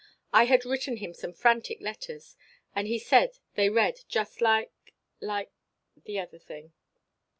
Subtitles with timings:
[0.33, 2.35] I had written him some frantic letters,
[2.75, 4.73] and he said they read just like
[5.21, 5.51] like
[6.05, 6.73] the other thing.